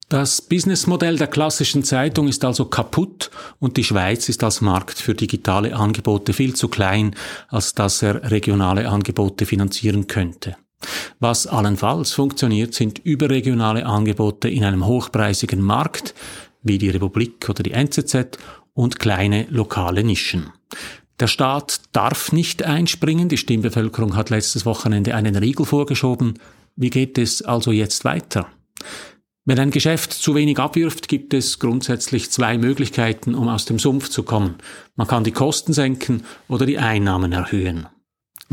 Das 0.08 0.42
Businessmodell 0.42 1.16
der 1.18 1.28
klassischen 1.28 1.84
Zeitung 1.84 2.26
ist 2.26 2.44
also 2.44 2.64
kaputt 2.64 3.30
und 3.60 3.76
die 3.76 3.84
Schweiz 3.84 4.28
ist 4.28 4.42
als 4.42 4.60
Markt 4.60 4.98
für 4.98 5.14
digitale 5.14 5.76
Angebote 5.76 6.32
viel 6.32 6.54
zu 6.54 6.66
klein, 6.66 7.14
als 7.48 7.74
dass 7.74 8.02
er 8.02 8.30
regionale 8.30 8.88
Angebote 8.88 9.46
finanzieren 9.46 10.08
könnte. 10.08 10.56
Was 11.18 11.46
allenfalls 11.46 12.12
funktioniert, 12.12 12.74
sind 12.74 12.98
überregionale 13.00 13.84
Angebote 13.84 14.48
in 14.48 14.64
einem 14.64 14.86
hochpreisigen 14.86 15.60
Markt, 15.60 16.14
wie 16.62 16.78
die 16.78 16.90
Republik 16.90 17.48
oder 17.48 17.62
die 17.62 17.72
NZZ, 17.72 18.38
und 18.72 18.98
kleine 18.98 19.46
lokale 19.50 20.04
Nischen. 20.04 20.52
Der 21.18 21.26
Staat 21.26 21.82
darf 21.92 22.32
nicht 22.32 22.62
einspringen. 22.62 23.28
Die 23.28 23.36
Stimmbevölkerung 23.36 24.16
hat 24.16 24.30
letztes 24.30 24.64
Wochenende 24.64 25.14
einen 25.14 25.36
Riegel 25.36 25.66
vorgeschoben. 25.66 26.38
Wie 26.76 26.88
geht 26.88 27.18
es 27.18 27.42
also 27.42 27.72
jetzt 27.72 28.04
weiter? 28.04 28.46
Wenn 29.44 29.58
ein 29.58 29.70
Geschäft 29.70 30.12
zu 30.12 30.34
wenig 30.34 30.58
abwirft, 30.58 31.08
gibt 31.08 31.34
es 31.34 31.58
grundsätzlich 31.58 32.30
zwei 32.30 32.56
Möglichkeiten, 32.56 33.34
um 33.34 33.48
aus 33.48 33.64
dem 33.64 33.78
Sumpf 33.78 34.08
zu 34.08 34.22
kommen. 34.22 34.54
Man 34.96 35.06
kann 35.06 35.24
die 35.24 35.32
Kosten 35.32 35.72
senken 35.72 36.24
oder 36.48 36.64
die 36.64 36.78
Einnahmen 36.78 37.32
erhöhen. 37.32 37.88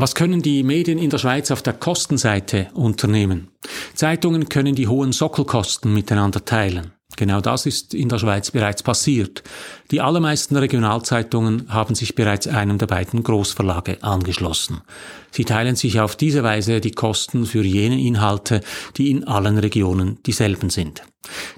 Was 0.00 0.14
können 0.14 0.42
die 0.42 0.62
Medien 0.62 0.96
in 0.96 1.10
der 1.10 1.18
Schweiz 1.18 1.50
auf 1.50 1.60
der 1.60 1.72
Kostenseite 1.72 2.68
unternehmen? 2.72 3.48
Zeitungen 3.94 4.48
können 4.48 4.76
die 4.76 4.86
hohen 4.86 5.10
Sockelkosten 5.10 5.92
miteinander 5.92 6.44
teilen. 6.44 6.92
Genau 7.16 7.40
das 7.40 7.66
ist 7.66 7.94
in 7.94 8.08
der 8.08 8.20
Schweiz 8.20 8.52
bereits 8.52 8.84
passiert. 8.84 9.42
Die 9.90 10.00
allermeisten 10.00 10.54
Regionalzeitungen 10.54 11.66
haben 11.68 11.96
sich 11.96 12.14
bereits 12.14 12.46
einem 12.46 12.78
der 12.78 12.86
beiden 12.86 13.24
Großverlage 13.24 14.00
angeschlossen. 14.04 14.82
Sie 15.30 15.44
teilen 15.44 15.76
sich 15.76 16.00
auf 16.00 16.16
diese 16.16 16.42
Weise 16.42 16.80
die 16.80 16.92
Kosten 16.92 17.46
für 17.46 17.62
jene 17.62 18.00
Inhalte, 18.00 18.60
die 18.96 19.10
in 19.10 19.24
allen 19.24 19.58
Regionen 19.58 20.18
dieselben 20.24 20.70
sind. 20.70 21.02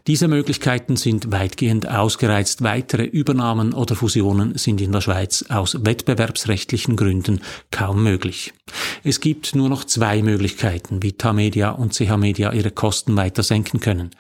Diese 0.06 0.28
Möglichkeiten 0.28 0.96
sind 0.96 1.30
weitgehend 1.30 1.88
ausgereizt. 1.88 2.62
Weitere 2.62 3.04
Übernahmen 3.04 3.72
oder 3.72 3.94
Fusionen 3.94 4.56
sind 4.58 4.80
in 4.80 4.92
der 4.92 5.00
Schweiz 5.00 5.44
aus 5.48 5.84
wettbewerbsrechtlichen 5.84 6.96
Gründen 6.96 7.40
kaum 7.70 8.02
möglich. 8.02 8.52
Es 9.04 9.20
gibt 9.20 9.54
nur 9.54 9.68
noch 9.68 9.84
zwei 9.84 10.22
Möglichkeiten, 10.22 11.02
wie 11.02 11.12
Tamedia 11.12 11.70
und 11.70 11.94
CH 11.94 12.16
Media 12.16 12.52
ihre 12.52 12.70
Kosten 12.70 13.16
weiter 13.16 13.42
senken 13.42 13.80
können. 13.80 14.10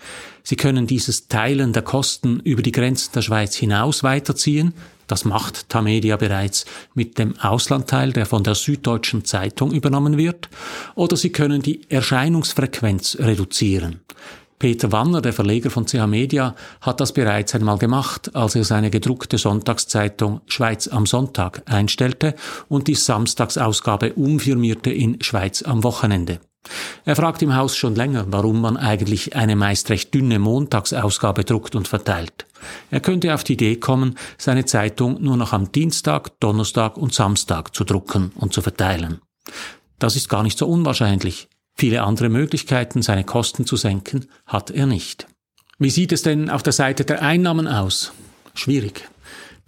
Sie 0.42 0.56
können 0.56 0.86
dieses 0.86 1.28
Teilen 1.28 1.72
der 1.72 1.82
Kosten 1.82 2.40
über 2.40 2.62
die 2.62 2.72
Grenzen 2.72 3.12
der 3.14 3.22
Schweiz 3.22 3.56
hinaus 3.56 4.02
weiterziehen. 4.02 4.74
Das 5.10 5.24
macht 5.24 5.68
Tamedia 5.68 6.16
bereits 6.16 6.66
mit 6.94 7.18
dem 7.18 7.36
Auslandteil, 7.40 8.12
der 8.12 8.26
von 8.26 8.44
der 8.44 8.54
Süddeutschen 8.54 9.24
Zeitung 9.24 9.72
übernommen 9.72 10.16
wird. 10.16 10.48
Oder 10.94 11.16
Sie 11.16 11.30
können 11.32 11.62
die 11.62 11.80
Erscheinungsfrequenz 11.90 13.16
reduzieren. 13.18 14.02
Peter 14.60 14.92
Wanner, 14.92 15.20
der 15.20 15.32
Verleger 15.32 15.70
von 15.70 15.86
CH 15.86 16.06
Media, 16.06 16.54
hat 16.80 17.00
das 17.00 17.12
bereits 17.12 17.56
einmal 17.56 17.78
gemacht, 17.78 18.36
als 18.36 18.54
er 18.54 18.62
seine 18.62 18.90
gedruckte 18.90 19.36
Sonntagszeitung 19.36 20.42
Schweiz 20.46 20.86
am 20.86 21.06
Sonntag 21.06 21.62
einstellte 21.66 22.36
und 22.68 22.86
die 22.86 22.94
Samstagsausgabe 22.94 24.12
umfirmierte 24.12 24.92
in 24.92 25.20
Schweiz 25.22 25.62
am 25.62 25.82
Wochenende. 25.82 26.38
Er 27.04 27.16
fragt 27.16 27.42
im 27.42 27.54
Haus 27.54 27.76
schon 27.76 27.94
länger, 27.94 28.26
warum 28.28 28.60
man 28.60 28.76
eigentlich 28.76 29.34
eine 29.34 29.56
meist 29.56 29.90
recht 29.90 30.14
dünne 30.14 30.38
Montagsausgabe 30.38 31.44
druckt 31.44 31.74
und 31.74 31.88
verteilt. 31.88 32.46
Er 32.90 33.00
könnte 33.00 33.34
auf 33.34 33.44
die 33.44 33.54
Idee 33.54 33.76
kommen, 33.76 34.16
seine 34.38 34.66
Zeitung 34.66 35.20
nur 35.22 35.36
noch 35.36 35.52
am 35.52 35.72
Dienstag, 35.72 36.38
Donnerstag 36.40 36.96
und 36.96 37.14
Samstag 37.14 37.74
zu 37.74 37.84
drucken 37.84 38.32
und 38.34 38.52
zu 38.52 38.62
verteilen. 38.62 39.20
Das 39.98 40.16
ist 40.16 40.28
gar 40.28 40.42
nicht 40.42 40.58
so 40.58 40.66
unwahrscheinlich. 40.66 41.48
Viele 41.74 42.02
andere 42.02 42.28
Möglichkeiten, 42.28 43.00
seine 43.02 43.24
Kosten 43.24 43.64
zu 43.64 43.76
senken, 43.76 44.26
hat 44.46 44.70
er 44.70 44.86
nicht. 44.86 45.26
Wie 45.78 45.90
sieht 45.90 46.12
es 46.12 46.22
denn 46.22 46.50
auf 46.50 46.62
der 46.62 46.74
Seite 46.74 47.04
der 47.06 47.22
Einnahmen 47.22 47.66
aus? 47.66 48.12
Schwierig. 48.54 49.08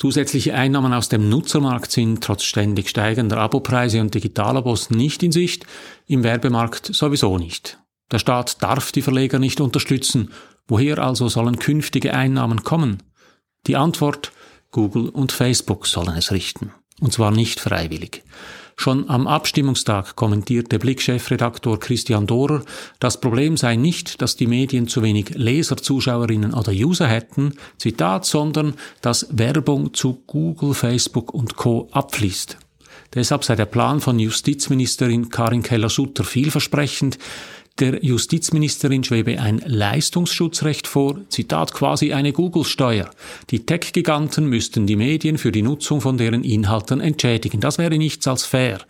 Zusätzliche 0.03 0.55
Einnahmen 0.55 0.93
aus 0.93 1.09
dem 1.09 1.29
Nutzermarkt 1.29 1.93
sind 1.93 2.25
trotz 2.25 2.43
ständig 2.43 2.89
steigender 2.89 3.37
Abopreise 3.37 4.01
und 4.01 4.13
Digitalabos 4.13 4.91
nicht 4.91 5.23
in 5.23 5.31
Sicht, 5.31 5.65
im 6.09 6.25
Werbemarkt 6.25 6.87
sowieso 6.93 7.39
nicht. 7.39 7.79
Der 8.11 8.19
Staat 8.19 8.65
darf 8.65 8.91
die 8.91 9.01
Verleger 9.01 9.39
nicht 9.39 9.61
unterstützen. 9.61 10.33
Woher 10.67 10.99
also 10.99 11.29
sollen 11.29 11.61
künftige 11.61 12.15
Einnahmen 12.15 12.65
kommen? 12.65 13.05
Die 13.69 13.77
Antwort 13.77 14.33
Google 14.73 15.09
und 15.09 15.31
Facebook 15.31 15.87
sollen 15.87 16.17
es 16.17 16.33
richten. 16.33 16.73
Und 17.03 17.13
zwar 17.13 17.33
nicht 17.33 17.59
freiwillig. 17.59 18.23
Schon 18.77 19.11
am 19.11 19.27
Abstimmungstag 19.27 20.15
kommentierte 20.15 20.79
Blick-Chefredaktor 20.79 21.81
Christian 21.81 22.29
Dorer, 22.29 22.63
das 23.01 23.21
Problem 23.21 23.57
sei 23.57 23.75
nicht, 23.75 24.23
dass 24.23 24.37
die 24.37 24.47
Medien 24.47 24.87
zu 24.87 25.03
wenig 25.03 25.31
Leser, 25.31 25.77
Zuschauerinnen 25.77 26.55
oder 26.55 26.71
User 26.71 27.09
hätten, 27.09 27.55
Zitat, 27.77 28.25
sondern 28.25 28.75
dass 29.01 29.27
Werbung 29.33 29.95
zu 29.95 30.23
Google, 30.29 30.75
Facebook 30.75 31.35
und 31.35 31.57
Co. 31.57 31.89
abfließt. 31.91 32.57
Deshalb 33.15 33.43
sei 33.43 33.57
der 33.57 33.67
Plan 33.67 34.01
von 34.01 34.21
Justizministerin 34.21 35.29
Karin 35.29 35.65
Keller-Sutter 35.65 36.23
vielversprechend. 36.23 37.19
Der 37.79 38.05
Justizministerin 38.05 39.03
schwebe 39.03 39.41
ein 39.41 39.63
Leistungsschutzrecht 39.65 40.87
vor, 40.87 41.21
Zitat 41.29 41.73
quasi 41.73 42.13
eine 42.13 42.33
Google-Steuer. 42.33 43.09
Die 43.51 43.65
Tech-Giganten 43.65 44.47
müssten 44.47 44.87
die 44.87 44.97
Medien 44.97 45.39
für 45.39 45.53
die 45.53 45.63
Nutzung 45.63 46.01
von 46.01 46.19
deren 46.19 46.45
Inhalten 46.45 47.01
entschädigen. 47.01 47.61
Das 47.61 47.79
wäre 47.79 47.97
nichts 47.97 48.29
als 48.29 48.45
fair. 48.45 48.81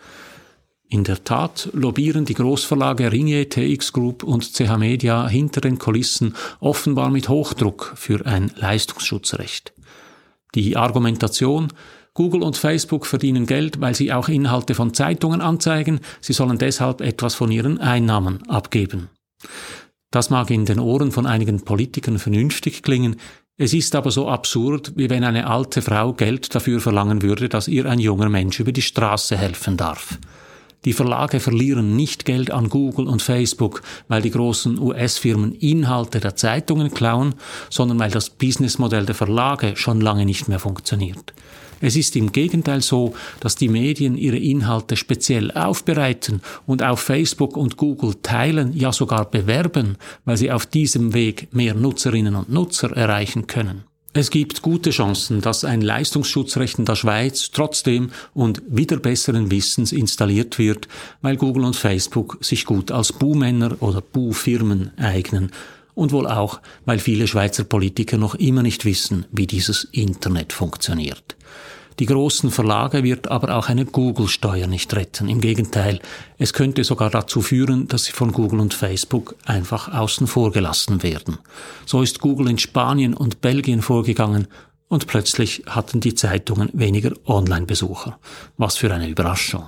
In 0.88 1.04
der 1.04 1.24
Tat 1.24 1.70
lobbyieren 1.72 2.26
die 2.26 2.34
Großverlage 2.34 3.10
Ringier, 3.12 3.48
TX 3.48 3.94
Group 3.94 4.24
und 4.24 4.52
CH 4.52 4.76
Media 4.76 5.26
hinter 5.26 5.62
den 5.62 5.78
Kulissen 5.78 6.34
offenbar 6.60 7.08
mit 7.08 7.30
Hochdruck 7.30 7.94
für 7.96 8.26
ein 8.26 8.50
Leistungsschutzrecht. 8.56 9.72
Die 10.54 10.76
Argumentation, 10.76 11.68
Google 12.14 12.42
und 12.42 12.56
Facebook 12.56 13.06
verdienen 13.06 13.46
Geld, 13.46 13.80
weil 13.80 13.94
sie 13.94 14.12
auch 14.12 14.28
Inhalte 14.28 14.74
von 14.74 14.92
Zeitungen 14.92 15.40
anzeigen, 15.40 16.00
sie 16.20 16.34
sollen 16.34 16.58
deshalb 16.58 17.00
etwas 17.00 17.34
von 17.34 17.50
ihren 17.50 17.78
Einnahmen 17.78 18.46
abgeben. 18.48 19.08
Das 20.10 20.28
mag 20.28 20.50
in 20.50 20.66
den 20.66 20.78
Ohren 20.78 21.10
von 21.10 21.24
einigen 21.24 21.64
Politikern 21.64 22.18
vernünftig 22.18 22.82
klingen, 22.82 23.16
es 23.58 23.74
ist 23.74 23.94
aber 23.94 24.10
so 24.10 24.28
absurd, 24.28 24.92
wie 24.96 25.08
wenn 25.08 25.24
eine 25.24 25.46
alte 25.46 25.82
Frau 25.82 26.14
Geld 26.14 26.54
dafür 26.54 26.80
verlangen 26.80 27.22
würde, 27.22 27.48
dass 27.48 27.68
ihr 27.68 27.86
ein 27.86 27.98
junger 27.98 28.28
Mensch 28.28 28.58
über 28.60 28.72
die 28.72 28.82
Straße 28.82 29.36
helfen 29.36 29.76
darf. 29.76 30.18
Die 30.84 30.94
Verlage 30.94 31.38
verlieren 31.38 31.94
nicht 31.94 32.24
Geld 32.24 32.50
an 32.50 32.68
Google 32.68 33.06
und 33.06 33.22
Facebook, 33.22 33.82
weil 34.08 34.20
die 34.20 34.32
großen 34.32 34.80
US-Firmen 34.80 35.52
Inhalte 35.52 36.18
der 36.18 36.34
Zeitungen 36.34 36.92
klauen, 36.92 37.34
sondern 37.70 38.00
weil 38.00 38.10
das 38.10 38.30
Businessmodell 38.30 39.06
der 39.06 39.14
Verlage 39.14 39.76
schon 39.76 40.00
lange 40.00 40.24
nicht 40.24 40.48
mehr 40.48 40.58
funktioniert. 40.58 41.32
Es 41.82 41.96
ist 41.96 42.14
im 42.14 42.30
Gegenteil 42.30 42.80
so, 42.80 43.12
dass 43.40 43.56
die 43.56 43.68
Medien 43.68 44.16
ihre 44.16 44.38
Inhalte 44.38 44.96
speziell 44.96 45.50
aufbereiten 45.50 46.40
und 46.64 46.80
auf 46.80 47.00
Facebook 47.00 47.56
und 47.56 47.76
Google 47.76 48.14
teilen, 48.22 48.72
ja 48.72 48.92
sogar 48.92 49.28
bewerben, 49.28 49.96
weil 50.24 50.36
sie 50.36 50.52
auf 50.52 50.64
diesem 50.64 51.12
Weg 51.12 51.48
mehr 51.52 51.74
Nutzerinnen 51.74 52.36
und 52.36 52.48
Nutzer 52.48 52.96
erreichen 52.96 53.48
können. 53.48 53.82
Es 54.14 54.30
gibt 54.30 54.62
gute 54.62 54.90
Chancen, 54.90 55.40
dass 55.40 55.64
ein 55.64 55.80
Leistungsschutzrecht 55.80 56.78
in 56.78 56.84
der 56.84 56.94
Schweiz 56.94 57.50
trotzdem 57.50 58.10
und 58.32 58.62
wieder 58.68 58.98
besseren 58.98 59.50
Wissens 59.50 59.90
installiert 59.90 60.58
wird, 60.58 60.86
weil 61.20 61.36
Google 61.36 61.64
und 61.64 61.74
Facebook 61.74 62.38
sich 62.42 62.64
gut 62.64 62.92
als 62.92 63.12
Buhmänner 63.12 63.76
oder 63.80 64.02
Buhfirmen 64.02 64.92
eignen 64.98 65.50
und 65.94 66.12
wohl 66.12 66.26
auch, 66.26 66.60
weil 66.84 66.98
viele 66.98 67.26
Schweizer 67.26 67.64
Politiker 67.64 68.16
noch 68.18 68.34
immer 68.34 68.62
nicht 68.62 68.84
wissen, 68.84 69.26
wie 69.30 69.46
dieses 69.46 69.84
Internet 69.84 70.52
funktioniert. 70.52 71.36
Die 71.98 72.06
großen 72.06 72.50
Verlage 72.50 73.04
wird 73.04 73.30
aber 73.30 73.54
auch 73.56 73.68
eine 73.68 73.84
Google-Steuer 73.84 74.66
nicht 74.66 74.94
retten. 74.94 75.28
Im 75.28 75.40
Gegenteil, 75.40 76.00
es 76.38 76.52
könnte 76.52 76.84
sogar 76.84 77.10
dazu 77.10 77.42
führen, 77.42 77.86
dass 77.88 78.04
sie 78.04 78.12
von 78.12 78.32
Google 78.32 78.60
und 78.60 78.72
Facebook 78.72 79.36
einfach 79.44 79.92
außen 79.92 80.26
vor 80.26 80.52
gelassen 80.52 81.02
werden. 81.02 81.38
So 81.84 82.02
ist 82.02 82.20
Google 82.20 82.48
in 82.48 82.58
Spanien 82.58 83.14
und 83.14 83.40
Belgien 83.40 83.82
vorgegangen 83.82 84.48
und 84.88 85.06
plötzlich 85.06 85.62
hatten 85.66 86.00
die 86.00 86.14
Zeitungen 86.14 86.70
weniger 86.72 87.12
Online-Besucher. 87.26 88.18
Was 88.56 88.78
für 88.78 88.92
eine 88.92 89.08
Überraschung. 89.08 89.64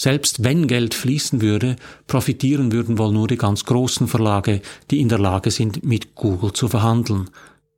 Selbst 0.00 0.42
wenn 0.42 0.66
Geld 0.66 0.94
fließen 0.94 1.42
würde, 1.42 1.76
profitieren 2.06 2.72
würden 2.72 2.96
wohl 2.96 3.12
nur 3.12 3.28
die 3.28 3.36
ganz 3.36 3.66
großen 3.66 4.08
Verlage, 4.08 4.62
die 4.90 4.98
in 4.98 5.10
der 5.10 5.18
Lage 5.18 5.50
sind, 5.50 5.84
mit 5.84 6.14
Google 6.14 6.54
zu 6.54 6.68
verhandeln. 6.68 7.28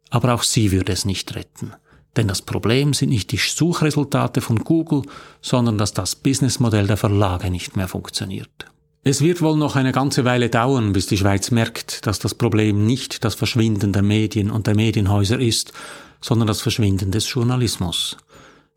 Aber 0.09 0.33
auch 0.33 0.45
sie 0.45 0.71
würde 0.71 0.93
es 0.93 1.05
nicht 1.05 1.35
retten. 1.35 1.73
Denn 2.17 2.29
das 2.29 2.41
Problem 2.41 2.95
sind 2.95 3.09
nicht 3.09 3.33
die 3.33 3.39
Suchresultate 3.39 4.41
von 4.41 4.61
Google, 4.61 5.03
sondern 5.41 5.79
dass 5.79 5.95
das 5.95 6.15
Businessmodell 6.15 6.87
der 6.87 6.97
Verlage 6.97 7.51
nicht 7.51 7.77
mehr 7.77 7.89
funktioniert. 7.89 8.67
Es 9.03 9.21
wird 9.21 9.43
wohl 9.43 9.57
noch 9.57 9.75
eine 9.75 9.91
ganze 9.91 10.25
Weile 10.25 10.49
dauern, 10.49 10.93
bis 10.93 11.09
die 11.09 11.19
Schweiz 11.19 11.51
merkt, 11.51 12.07
dass 12.07 12.21
das 12.21 12.37
Problem 12.37 12.87
nicht 12.87 13.25
das 13.25 13.35
Verschwinden 13.35 13.93
der 13.93 14.03
Medien 14.03 14.53
und 14.53 14.69
der 14.69 14.77
Medienhäuser 14.77 15.41
ist, 15.41 15.73
sondern 16.21 16.47
das 16.47 16.61
Verschwinden 16.61 17.11
des 17.11 17.29
Journalismus. 17.29 18.17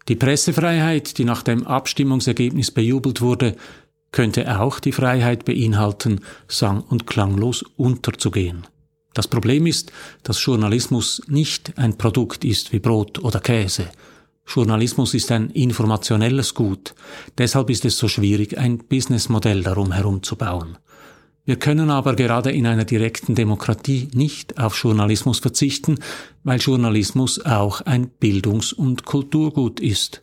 Die 0.07 0.15
Pressefreiheit, 0.15 1.17
die 1.17 1.25
nach 1.25 1.41
dem 1.41 1.65
Abstimmungsergebnis 1.65 2.71
bejubelt 2.71 3.21
wurde, 3.21 3.55
könnte 4.11 4.61
auch 4.61 4.79
die 4.79 4.91
Freiheit 4.91 5.45
beinhalten, 5.45 6.21
sang- 6.47 6.81
und 6.81 7.07
klanglos 7.07 7.63
unterzugehen. 7.75 8.67
Das 9.13 9.27
Problem 9.27 9.65
ist, 9.65 9.91
dass 10.23 10.43
Journalismus 10.43 11.21
nicht 11.27 11.77
ein 11.77 11.97
Produkt 11.97 12.45
ist 12.45 12.71
wie 12.71 12.79
Brot 12.79 13.19
oder 13.19 13.39
Käse. 13.39 13.89
Journalismus 14.47 15.13
ist 15.15 15.31
ein 15.31 15.49
informationelles 15.49 16.53
Gut. 16.53 16.93
Deshalb 17.37 17.69
ist 17.69 17.85
es 17.85 17.97
so 17.97 18.07
schwierig, 18.07 18.57
ein 18.57 18.77
Businessmodell 18.77 19.63
darum 19.63 19.91
herum 19.91 20.21
zu 20.21 20.35
bauen. 20.35 20.77
Wir 21.45 21.57
können 21.57 21.91
aber 21.91 22.15
gerade 22.15 22.51
in 22.51 22.65
einer 22.65 22.85
direkten 22.85 23.35
Demokratie 23.35 24.09
nicht 24.13 24.57
auf 24.59 24.75
Journalismus 24.81 25.39
verzichten, 25.39 25.99
weil 26.43 26.59
Journalismus 26.59 27.45
auch 27.45 27.81
ein 27.81 28.09
Bildungs- 28.09 28.73
und 28.73 29.05
Kulturgut 29.05 29.79
ist. 29.79 30.21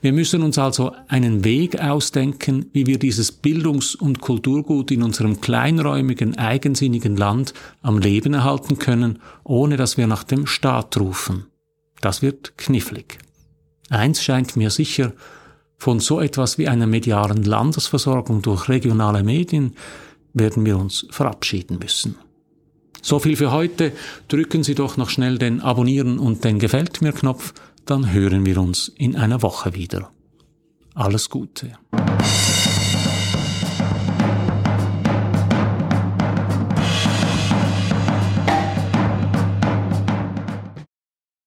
Wir 0.00 0.12
müssen 0.12 0.42
uns 0.42 0.58
also 0.58 0.92
einen 1.08 1.44
Weg 1.44 1.80
ausdenken, 1.80 2.66
wie 2.72 2.86
wir 2.86 2.98
dieses 2.98 3.32
Bildungs- 3.32 3.94
und 3.94 4.20
Kulturgut 4.20 4.90
in 4.90 5.02
unserem 5.02 5.40
kleinräumigen, 5.40 6.36
eigensinnigen 6.36 7.16
Land 7.16 7.54
am 7.80 7.98
Leben 7.98 8.34
erhalten 8.34 8.78
können, 8.78 9.18
ohne 9.44 9.76
dass 9.76 9.96
wir 9.96 10.06
nach 10.06 10.24
dem 10.24 10.46
Staat 10.46 10.96
rufen. 10.98 11.46
Das 12.00 12.22
wird 12.22 12.56
knifflig. 12.58 13.18
Eins 13.88 14.22
scheint 14.22 14.56
mir 14.56 14.70
sicher, 14.70 15.12
von 15.76 15.98
so 15.98 16.20
etwas 16.20 16.58
wie 16.58 16.68
einer 16.68 16.86
medialen 16.86 17.42
Landesversorgung 17.42 18.42
durch 18.42 18.68
regionale 18.68 19.24
Medien 19.24 19.74
werden 20.34 20.64
wir 20.64 20.78
uns 20.78 21.06
verabschieden 21.10 21.78
müssen. 21.78 22.16
So 23.02 23.18
viel 23.18 23.36
für 23.36 23.50
heute. 23.50 23.92
Drücken 24.28 24.62
Sie 24.62 24.74
doch 24.74 24.96
noch 24.96 25.10
schnell 25.10 25.38
den 25.38 25.60
Abonnieren 25.60 26.18
und 26.18 26.44
den 26.44 26.58
Gefällt 26.58 27.02
mir 27.02 27.12
Knopf, 27.12 27.52
dann 27.84 28.12
hören 28.12 28.46
wir 28.46 28.58
uns 28.58 28.92
in 28.96 29.16
einer 29.16 29.42
Woche 29.42 29.74
wieder. 29.74 30.10
Alles 30.94 31.28
Gute. 31.30 31.72